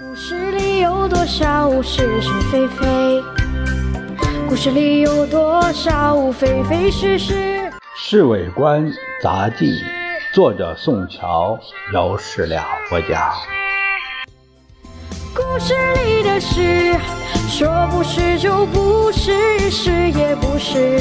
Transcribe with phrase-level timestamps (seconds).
[0.00, 3.22] 故事里有多少是是非非？
[4.48, 7.34] 故事里有多少非非是是？
[7.94, 8.90] 《侍卫官
[9.22, 9.66] 杂记》，
[10.34, 11.58] 作者宋乔，
[11.92, 13.34] 有事了不讲。
[15.34, 15.74] 故事
[16.06, 16.98] 里的事，
[17.50, 20.98] 说不是就不是，是也不是。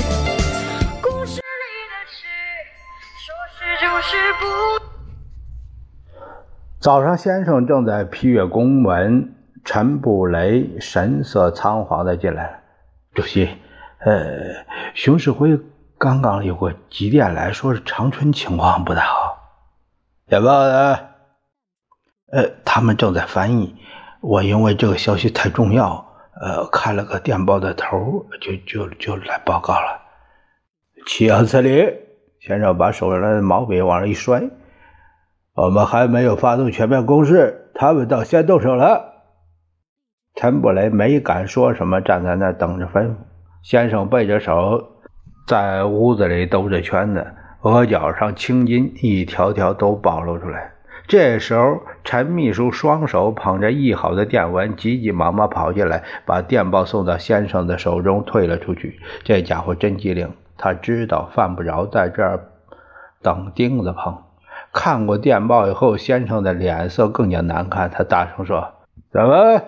[1.01, 2.27] 故事里的事，
[3.23, 4.90] 说是就是不。
[6.81, 12.57] 早上，先生正在批阅公文，陈布雷神色仓皇的进来了。
[13.13, 13.47] 主席，
[13.99, 15.59] 呃，熊世辉
[15.99, 19.37] 刚刚有个急电来说是长春情况不太好。
[20.27, 21.09] 电报的？
[22.31, 23.75] 呃，他们正在翻译。
[24.19, 26.03] 我因为这个消息太重要，
[26.41, 30.01] 呃，看了个电报的头，就就就来报告了。
[31.05, 31.95] 岂有此理！
[32.39, 34.49] 先生把手上的毛笔往上一摔。
[35.53, 39.11] 我们还没有发动全面攻势，他们倒先动手了。
[40.33, 43.15] 陈布雷没敢说什么，站在那等着吩咐。
[43.61, 44.93] 先生背着手
[45.45, 47.27] 在屋子里兜着圈子，
[47.63, 50.71] 额角上青筋一条条都暴露出来。
[51.05, 59.01] 这时候，陈秘书双手捧着译好的电文，急急忙忙跑进来，把电报送到先生的手中，退了出去。
[59.25, 62.39] 这家伙真机灵，他知道犯不着在这儿
[63.21, 64.23] 等钉子碰。
[64.73, 67.89] 看过电报以后，先生的脸色更加难看。
[67.89, 68.73] 他大声说
[69.11, 69.61] ：“怎么？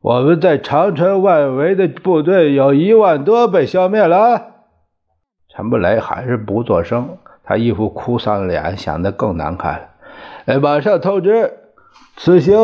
[0.00, 4.52] 我们在长城外围的部队有一万多被消灭了？”
[5.48, 7.18] 陈布雷还是不作声。
[7.44, 9.88] 他一副哭丧的脸显得更难看了。
[10.46, 11.58] 哎，马上通知
[12.16, 12.56] 慈兴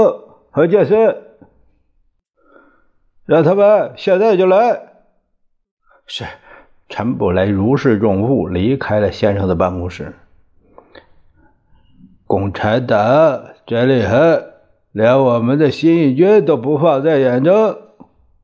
[0.51, 1.17] 和建森，
[3.27, 4.81] 让他们现在就来。
[6.07, 6.25] 是。
[6.89, 10.15] 陈布雷如释重负，离开了先生的办公室。
[12.29, 14.43] 共产党真厉害，
[14.93, 17.75] 连我们的新一军都不放在眼中。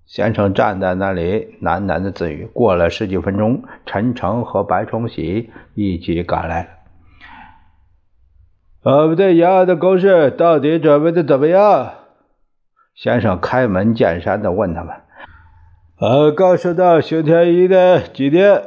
[0.07, 2.49] 先生站在那里喃喃的自语。
[2.55, 6.69] 过了十几分钟，陈诚和白崇禧一起赶来了。
[8.83, 11.93] 我们对延安的攻势到底准备的怎么样？
[12.95, 14.95] 先生开门见山的问他们。
[16.01, 18.63] 呃，刚收到熊天一的急电，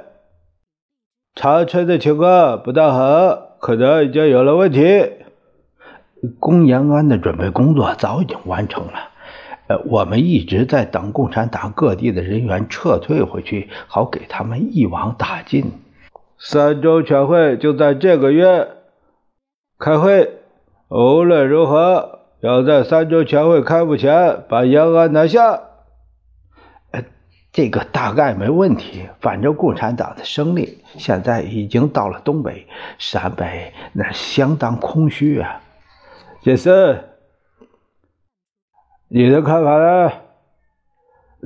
[1.34, 5.12] 长春的情况不大好，可能已经有了问题。
[6.40, 8.94] 攻延安的准备工作早已经完成了。
[9.68, 15.74] 呃，我们一直在等共产党各地的人员撤退回去，好给他们一网打尽。
[16.40, 18.68] 三中全会就在这个月
[19.78, 20.32] 开会，
[20.90, 25.62] 无论如何要在三中全会开幕前把延安拿下。
[27.52, 29.08] 这个大概没问题。
[29.20, 35.62] 反正共产党的胜利现在已经到了东北、陕北，那相当空虚啊。
[36.42, 37.04] 杰森。
[39.10, 40.12] 你的看法呢？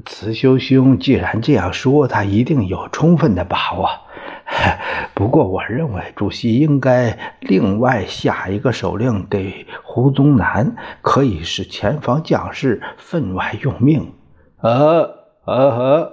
[0.06, 3.90] 慈修兄既然这样说，他一定有充分的把握。
[5.13, 14.13] 不过，我认为主席应该另外下一个手令给胡宗南，可以使前方将士分外用命。
[14.57, 14.72] 啊
[15.51, 16.12] 啊哈！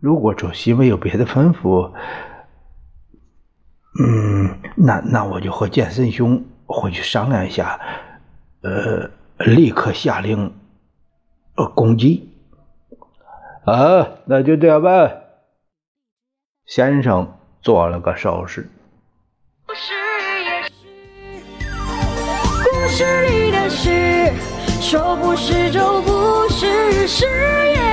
[0.00, 1.92] 如果主席没有别的吩咐，
[3.98, 7.80] 嗯，那那我就和剑森兄回去商量一下，
[8.62, 10.54] 呃，立刻下令。
[11.56, 12.34] 呃，攻击
[13.64, 15.22] 啊，那就这样办。
[16.66, 18.68] 先生做了个手势。
[19.66, 19.94] 故事
[20.44, 20.70] 也是，
[22.62, 24.34] 故事里的事，
[24.82, 27.85] 说不是就不是，是。